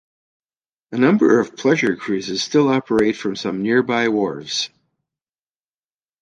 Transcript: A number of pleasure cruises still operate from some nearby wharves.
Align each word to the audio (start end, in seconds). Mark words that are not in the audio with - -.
A 0.93 0.97
number 0.97 1.39
of 1.39 1.55
pleasure 1.55 1.95
cruises 1.95 2.41
still 2.41 2.69
operate 2.69 3.15
from 3.15 3.35
some 3.35 3.61
nearby 3.61 4.07
wharves. 4.07 4.71